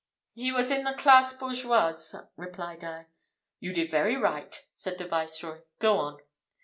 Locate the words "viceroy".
5.05-5.59